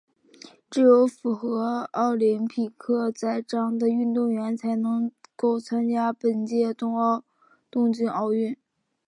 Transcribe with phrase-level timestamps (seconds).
[0.71, 7.21] 只有符合奥林匹克宪章的运动员才能够参加本届东
[7.93, 8.57] 京奥运。